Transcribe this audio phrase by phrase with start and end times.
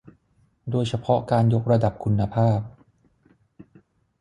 [0.71, 2.59] โดยเฉพาะการยกระดับคุณภาพ